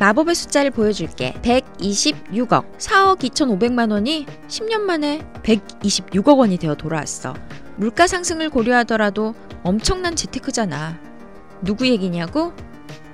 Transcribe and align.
마법의 0.00 0.34
숫자를 0.34 0.70
보여줄게. 0.70 1.34
126억. 1.42 2.78
4억 2.78 3.18
2,500만 3.18 3.92
원이 3.92 4.24
10년 4.48 4.80
만에 4.80 5.20
126억 5.42 6.38
원이 6.38 6.56
되어 6.56 6.74
돌아왔어. 6.74 7.34
물가 7.76 8.06
상승을 8.06 8.48
고려하더라도 8.48 9.34
엄청난 9.62 10.16
재테크잖아. 10.16 10.98
누구 11.60 11.86
얘기냐고? 11.86 12.54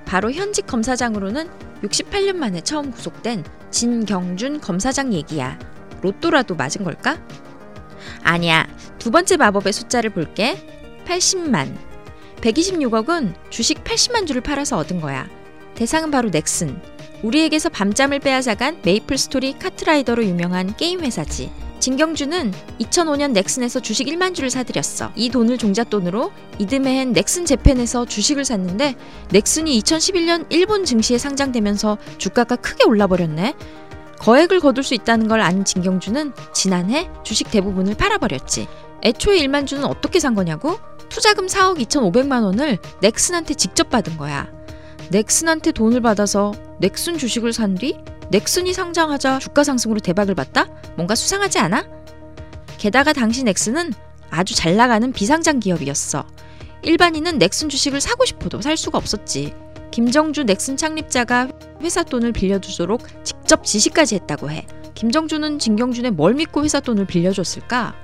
바로 0.05 0.31
현직 0.31 0.65
검사장으로는 0.65 1.49
68년 1.83 2.37
만에 2.37 2.61
처음 2.61 2.91
구속된 2.91 3.43
진경준 3.69 4.61
검사장 4.61 5.11
얘기야. 5.11 5.59
로또라도 6.01 6.55
맞은 6.55 6.85
걸까? 6.85 7.17
아니야. 8.23 8.65
두 8.97 9.11
번째 9.11 9.35
마법의 9.35 9.73
숫자를 9.73 10.11
볼게. 10.11 10.55
80만. 11.05 11.75
126억은 12.37 13.33
주식 13.49 13.83
80만 13.83 14.25
주를 14.25 14.39
팔아서 14.39 14.77
얻은 14.77 15.01
거야. 15.01 15.27
대상은 15.77 16.09
바로 16.09 16.31
넥슨. 16.31 16.81
우리에게서 17.21 17.69
밤잠을 17.69 18.17
빼앗아간 18.19 18.79
메이플 18.83 19.15
스토리 19.15 19.53
카트라이더로 19.53 20.25
유명한 20.25 20.75
게임 20.75 21.01
회사지. 21.01 21.51
진경준은 21.79 22.51
2005년 22.81 23.31
넥슨에서 23.33 23.79
주식 23.79 24.07
1만 24.07 24.33
주를 24.33 24.49
사들였어. 24.49 25.11
이 25.15 25.29
돈을 25.29 25.59
종잣돈으로 25.59 26.31
이듬해엔 26.57 27.13
넥슨 27.13 27.45
재팬에서 27.45 28.05
주식을 28.05 28.43
샀는데 28.43 28.95
넥슨이 29.29 29.79
2011년 29.79 30.47
일본 30.49 30.83
증시에 30.83 31.19
상장되면서 31.19 31.99
주가가 32.17 32.55
크게 32.55 32.85
올라버렸네. 32.85 33.53
거액을 34.17 34.59
거둘 34.59 34.83
수 34.83 34.95
있다는 34.95 35.27
걸 35.27 35.41
안 35.41 35.63
진경준은 35.63 36.33
지난해 36.55 37.07
주식 37.23 37.51
대부분을 37.51 37.93
팔아버렸지. 37.93 38.67
애초에 39.03 39.37
1만 39.41 39.67
주는 39.67 39.85
어떻게 39.85 40.19
산 40.19 40.33
거냐고? 40.33 40.79
투자금 41.09 41.45
4억 41.45 41.77
2,500만 41.79 42.43
원을 42.43 42.79
넥슨한테 43.01 43.53
직접 43.53 43.91
받은 43.91 44.17
거야. 44.17 44.56
넥슨한테 45.11 45.71
돈을 45.71 46.01
받아서 46.01 46.53
넥슨 46.79 47.17
주식을 47.17 47.53
산 47.53 47.75
뒤 47.75 47.97
넥슨이 48.29 48.73
상장하자 48.73 49.39
주가 49.39 49.63
상승으로 49.63 49.99
대박을 49.99 50.35
봤다? 50.35 50.67
뭔가 50.95 51.15
수상하지 51.15 51.59
않아? 51.59 51.87
게다가 52.77 53.13
당시 53.13 53.43
넥슨은 53.43 53.93
아주 54.29 54.53
잘 54.53 54.75
나가는 54.75 55.11
비상장 55.13 55.59
기업이었어. 55.59 56.25
일반인은 56.83 57.37
넥슨 57.37 57.69
주식을 57.69 58.01
사고 58.01 58.25
싶어도 58.25 58.61
살 58.61 58.75
수가 58.75 58.97
없었지. 58.97 59.53
김정주 59.91 60.43
넥슨 60.43 60.75
창립자가 60.75 61.47
회사 61.81 62.03
돈을 62.03 62.33
빌려주도록 62.33 63.01
직접 63.23 63.63
지시까지 63.63 64.15
했다고 64.15 64.51
해. 64.51 64.67
김정주는 64.93 65.59
진경준의 65.59 66.11
뭘 66.11 66.33
믿고 66.33 66.63
회사 66.65 66.79
돈을 66.79 67.05
빌려줬을까? 67.05 67.95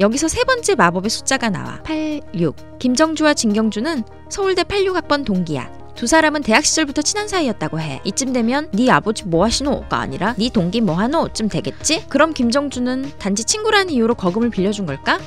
여기서 0.00 0.28
세 0.28 0.42
번째 0.44 0.74
마법의 0.74 1.10
숫자가 1.10 1.50
나와. 1.50 1.80
86. 1.84 2.78
김정주와 2.78 3.34
진경주는 3.34 4.02
서울대 4.28 4.62
86학번 4.64 5.24
동기야. 5.24 5.79
두 6.00 6.06
사람은 6.06 6.40
대학 6.40 6.64
시절부터 6.64 7.02
친한 7.02 7.28
사이였다고 7.28 7.78
해. 7.78 8.00
이쯤 8.04 8.32
되면 8.32 8.70
네 8.72 8.90
아버지 8.90 9.26
뭐 9.26 9.44
하시노가 9.44 9.98
아니라 9.98 10.34
네 10.38 10.48
동기 10.48 10.80
뭐 10.80 10.94
하노쯤 10.94 11.50
되겠지? 11.50 12.06
그럼 12.08 12.32
김정주는 12.32 13.18
단지 13.18 13.44
친구라는 13.44 13.92
이유로 13.92 14.14
거금을 14.14 14.48
빌려준 14.48 14.86
걸까? 14.86 15.20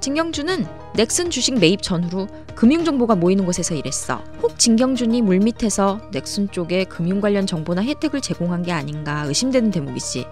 진경주는 0.00 0.64
넥슨 0.94 1.28
주식 1.28 1.58
매입 1.58 1.82
전후로 1.82 2.28
금융 2.54 2.84
정보가 2.84 3.16
모이는 3.16 3.44
곳에서 3.44 3.74
일했어. 3.74 4.22
혹 4.40 4.56
진경준이 4.60 5.22
물밑에서 5.22 6.10
넥슨 6.12 6.48
쪽에 6.52 6.84
금융 6.84 7.20
관련 7.20 7.44
정보나 7.44 7.82
혜택을 7.82 8.20
제공한 8.20 8.62
게 8.62 8.70
아닌가 8.70 9.24
의심되는 9.26 9.72
대목이지. 9.72 10.24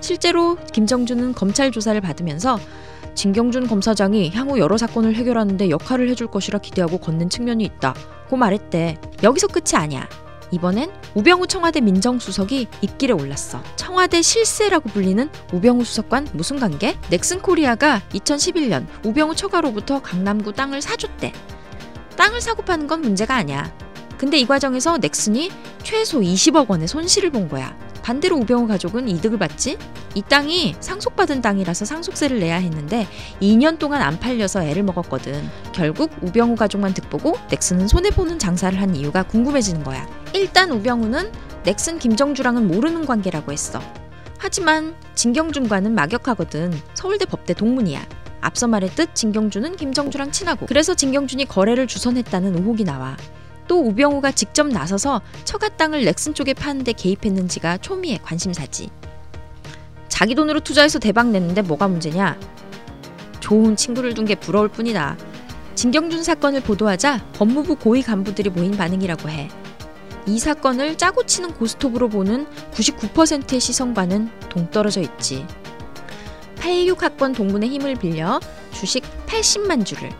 실제로 0.00 0.56
김정준은 0.72 1.34
검찰 1.34 1.70
조사를 1.70 2.00
받으면서 2.00 2.58
진경준 3.14 3.68
검사장이 3.68 4.30
향후 4.30 4.58
여러 4.58 4.76
사건을 4.76 5.14
해결하는데 5.14 5.70
역할을 5.70 6.08
해줄 6.08 6.26
것이라 6.26 6.58
기대하고 6.58 6.98
걷는 6.98 7.30
측면이 7.30 7.62
있다. 7.62 7.94
고 8.28 8.36
말했대. 8.36 8.98
여기서 9.22 9.48
끝이 9.48 9.74
아니야. 9.74 10.08
이번엔 10.50 10.90
우병우 11.14 11.46
청와대 11.46 11.80
민정수석이 11.80 12.68
입길에 12.80 13.12
올랐어. 13.12 13.62
청와대 13.76 14.22
실세라고 14.22 14.88
불리는 14.88 15.28
우병우 15.52 15.84
수석관 15.84 16.28
무슨 16.32 16.58
관계? 16.58 16.96
넥슨 17.10 17.40
코리아가 17.40 18.00
2011년 18.10 18.86
우병우 19.04 19.34
처가로부터 19.34 20.00
강남구 20.00 20.52
땅을 20.52 20.80
사줬대. 20.80 21.32
땅을 22.16 22.40
사고 22.40 22.62
파는 22.62 22.86
건 22.86 23.02
문제가 23.02 23.36
아니야. 23.36 23.72
근데 24.16 24.38
이 24.38 24.46
과정에서 24.46 24.98
넥슨이 24.98 25.50
최소 25.82 26.20
20억 26.20 26.68
원의 26.68 26.88
손실을 26.88 27.30
본 27.30 27.48
거야. 27.48 27.76
반대로 28.08 28.38
우병우 28.38 28.68
가족은 28.68 29.06
이득을 29.06 29.38
받지? 29.38 29.76
이 30.14 30.22
땅이 30.22 30.76
상속받은 30.80 31.42
땅이라서 31.42 31.84
상속세를 31.84 32.40
내야 32.40 32.56
했는데 32.56 33.06
2년 33.42 33.78
동안 33.78 34.00
안 34.00 34.18
팔려서 34.18 34.64
애를 34.64 34.82
먹었거든. 34.84 35.46
결국 35.74 36.10
우병우 36.22 36.56
가족만 36.56 36.94
득보고 36.94 37.36
넥슨은 37.50 37.86
손해보는 37.86 38.38
장사를 38.38 38.80
한 38.80 38.96
이유가 38.96 39.24
궁금해지는 39.24 39.84
거야. 39.84 40.08
일단 40.32 40.70
우병우는 40.70 41.30
넥슨 41.64 41.98
김정주랑은 41.98 42.66
모르는 42.66 43.04
관계라고 43.04 43.52
했어. 43.52 43.78
하지만 44.38 44.94
진경준과는 45.14 45.94
막역하거든. 45.94 46.72
서울대 46.94 47.26
법대 47.26 47.52
동문이야. 47.52 48.06
앞서 48.40 48.68
말했듯 48.68 49.14
진경준은 49.14 49.76
김정주랑 49.76 50.32
친하고 50.32 50.64
그래서 50.64 50.94
진경준이 50.94 51.44
거래를 51.44 51.86
주선했다는 51.86 52.56
의혹이 52.56 52.84
나와. 52.84 53.18
또 53.68 53.80
우병우가 53.86 54.32
직접 54.32 54.66
나서서 54.66 55.20
처가 55.44 55.68
땅을 55.68 56.04
넥슨 56.04 56.34
쪽에 56.34 56.54
파는데 56.54 56.92
개입했는지가 56.92 57.78
초미의 57.78 58.18
관심사지. 58.22 58.90
자기 60.08 60.34
돈으로 60.34 60.60
투자해서 60.60 60.98
대박 60.98 61.28
냈는데 61.28 61.62
뭐가 61.62 61.86
문제냐? 61.86 62.38
좋은 63.40 63.76
친구를 63.76 64.14
둔 64.14 64.24
게 64.24 64.34
부러울 64.34 64.68
뿐이다. 64.68 65.16
진경준 65.74 66.24
사건을 66.24 66.62
보도하자 66.62 67.24
법무부 67.34 67.76
고위 67.76 68.02
간부들이 68.02 68.50
모인 68.50 68.72
반응이라고 68.72 69.28
해. 69.28 69.48
이 70.26 70.38
사건을 70.38 70.98
짜고 70.98 71.24
치는 71.24 71.54
고스톱으로 71.54 72.08
보는 72.08 72.46
99%의 72.72 73.60
시선과는 73.60 74.30
동떨어져 74.48 75.00
있지. 75.02 75.46
86학번 76.56 77.34
동문의 77.34 77.68
힘을 77.70 77.94
빌려 77.94 78.40
주식 78.72 79.04
80만 79.26 79.86
주를 79.86 80.10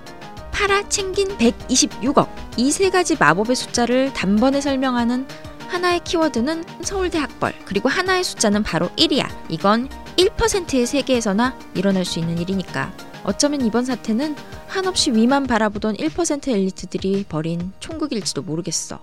팔아 0.58 0.88
챙긴 0.88 1.28
126억. 1.38 2.28
이 2.56 2.72
세 2.72 2.90
가지 2.90 3.14
마법의 3.16 3.54
숫자를 3.54 4.12
단번에 4.12 4.60
설명하는 4.60 5.24
하나의 5.68 6.00
키워드는 6.02 6.64
서울대 6.82 7.18
학벌, 7.18 7.54
그리고 7.64 7.88
하나의 7.88 8.24
숫자는 8.24 8.64
바로 8.64 8.88
1이야. 8.96 9.28
이건 9.48 9.88
1%의 10.16 10.84
세계에서나 10.84 11.56
일어날 11.74 12.04
수 12.04 12.18
있는 12.18 12.38
일이니까. 12.38 12.92
어쩌면 13.22 13.60
이번 13.64 13.84
사태는 13.84 14.34
한없이 14.66 15.12
위만 15.12 15.46
바라보던 15.46 15.94
1% 15.96 16.48
엘리트들이 16.48 17.26
벌인 17.28 17.72
총극일지도 17.78 18.42
모르겠어. 18.42 18.98